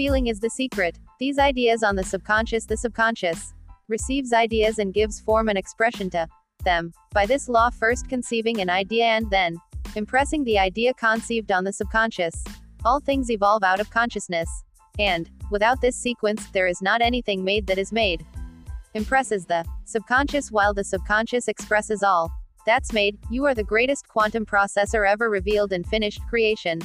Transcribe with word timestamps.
Feeling 0.00 0.28
is 0.28 0.40
the 0.40 0.48
secret. 0.48 0.98
These 1.18 1.38
ideas 1.38 1.82
on 1.82 1.94
the 1.94 2.02
subconscious, 2.02 2.64
the 2.64 2.78
subconscious 2.78 3.52
receives 3.86 4.32
ideas 4.32 4.78
and 4.78 4.94
gives 4.94 5.20
form 5.20 5.50
and 5.50 5.58
expression 5.58 6.08
to 6.08 6.26
them. 6.64 6.94
By 7.12 7.26
this 7.26 7.50
law, 7.50 7.68
first 7.68 8.08
conceiving 8.08 8.62
an 8.62 8.70
idea 8.70 9.04
and 9.04 9.28
then 9.28 9.58
impressing 9.96 10.42
the 10.44 10.58
idea 10.58 10.94
conceived 10.94 11.52
on 11.52 11.64
the 11.64 11.72
subconscious. 11.74 12.42
All 12.82 13.00
things 13.00 13.30
evolve 13.30 13.62
out 13.62 13.78
of 13.78 13.90
consciousness. 13.90 14.48
And, 14.98 15.28
without 15.50 15.82
this 15.82 15.96
sequence, 15.96 16.46
there 16.46 16.66
is 16.66 16.80
not 16.80 17.02
anything 17.02 17.44
made 17.44 17.66
that 17.66 17.76
is 17.76 17.92
made. 17.92 18.24
Impresses 18.94 19.44
the 19.44 19.66
subconscious 19.84 20.50
while 20.50 20.72
the 20.72 20.82
subconscious 20.82 21.46
expresses 21.46 22.02
all 22.02 22.32
that's 22.64 22.94
made, 22.94 23.18
you 23.30 23.44
are 23.44 23.54
the 23.54 23.62
greatest 23.62 24.08
quantum 24.08 24.46
processor 24.46 25.06
ever 25.06 25.28
revealed 25.28 25.74
in 25.74 25.84
finished 25.84 26.22
creation. 26.30 26.78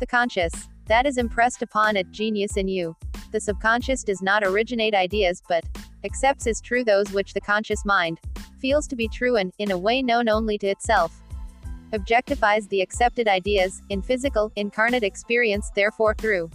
The 0.00 0.08
conscious, 0.08 0.52
that 0.86 1.06
is 1.06 1.18
impressed 1.18 1.62
upon 1.62 1.96
it, 1.96 2.10
genius 2.10 2.56
in 2.56 2.68
you. 2.68 2.96
The 3.30 3.40
subconscious 3.40 4.04
does 4.04 4.22
not 4.22 4.44
originate 4.44 4.94
ideas 4.94 5.42
but 5.48 5.64
accepts 6.04 6.46
as 6.46 6.60
true 6.60 6.84
those 6.84 7.12
which 7.12 7.34
the 7.34 7.40
conscious 7.40 7.84
mind 7.84 8.20
feels 8.60 8.86
to 8.88 8.96
be 8.96 9.08
true 9.08 9.36
and, 9.36 9.52
in 9.58 9.70
a 9.70 9.78
way 9.78 10.02
known 10.02 10.28
only 10.28 10.58
to 10.58 10.66
itself, 10.66 11.20
objectifies 11.92 12.68
the 12.68 12.80
accepted 12.80 13.28
ideas, 13.28 13.82
in 13.90 14.02
physical, 14.02 14.50
incarnate 14.56 15.02
experience, 15.02 15.70
therefore, 15.74 16.14
through 16.14 16.50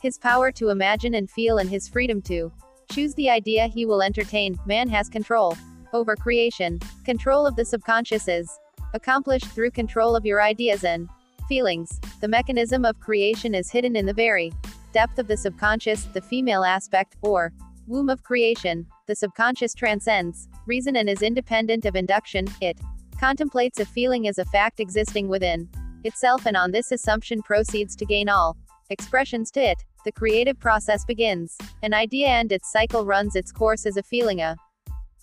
his 0.00 0.18
power 0.18 0.50
to 0.50 0.70
imagine 0.70 1.14
and 1.14 1.30
feel 1.30 1.58
and 1.58 1.70
his 1.70 1.88
freedom 1.88 2.20
to 2.22 2.50
choose 2.90 3.14
the 3.14 3.30
idea 3.30 3.66
he 3.66 3.86
will 3.86 4.02
entertain, 4.02 4.58
man 4.66 4.88
has 4.88 5.08
control 5.08 5.56
over 5.92 6.16
creation. 6.16 6.78
Control 7.04 7.46
of 7.46 7.56
the 7.56 7.64
subconscious 7.64 8.28
is 8.28 8.50
accomplished 8.94 9.46
through 9.46 9.70
control 9.70 10.16
of 10.16 10.26
your 10.26 10.42
ideas 10.42 10.84
and 10.84 11.08
feelings. 11.52 12.00
The 12.22 12.28
mechanism 12.28 12.86
of 12.86 12.98
creation 12.98 13.54
is 13.54 13.70
hidden 13.70 13.94
in 13.94 14.06
the 14.06 14.14
very 14.14 14.54
depth 14.94 15.18
of 15.18 15.28
the 15.28 15.36
subconscious, 15.36 16.04
the 16.04 16.22
female 16.22 16.64
aspect, 16.64 17.16
or 17.20 17.52
womb 17.86 18.08
of 18.08 18.22
creation. 18.22 18.86
The 19.06 19.14
subconscious 19.14 19.74
transcends 19.74 20.48
reason 20.66 20.96
and 20.96 21.10
is 21.10 21.20
independent 21.20 21.84
of 21.84 21.94
induction. 21.94 22.46
It 22.62 22.78
contemplates 23.20 23.80
a 23.80 23.84
feeling 23.84 24.28
as 24.28 24.38
a 24.38 24.46
fact 24.46 24.80
existing 24.80 25.28
within 25.28 25.68
itself 26.04 26.46
and 26.46 26.56
on 26.56 26.70
this 26.70 26.90
assumption 26.90 27.42
proceeds 27.42 27.94
to 27.96 28.06
gain 28.06 28.30
all 28.30 28.56
expressions 28.88 29.50
to 29.50 29.60
it. 29.60 29.76
The 30.06 30.12
creative 30.12 30.58
process 30.58 31.04
begins. 31.04 31.58
An 31.82 31.92
idea 31.92 32.28
and 32.28 32.50
its 32.50 32.72
cycle 32.72 33.04
runs 33.04 33.36
its 33.36 33.52
course 33.52 33.84
as 33.84 33.98
a 33.98 34.02
feeling, 34.02 34.40
a 34.40 34.56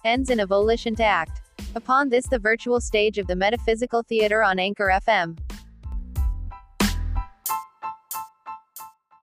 ends 0.06 0.30
in 0.30 0.42
a 0.42 0.46
volition 0.46 0.96
to 0.98 1.04
act. 1.04 1.42
Upon 1.74 2.10
this, 2.10 2.28
the 2.28 2.38
virtual 2.38 2.80
stage 2.80 3.18
of 3.18 3.26
the 3.26 3.36
metaphysical 3.36 4.04
theater 4.04 4.44
on 4.44 4.60
Anchor 4.60 4.92
FM. 5.08 5.40